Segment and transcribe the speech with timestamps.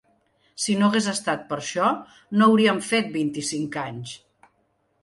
[0.63, 1.91] Si no hagués estat per això
[2.39, 4.21] no hauríem fet vint-i-cinc anys!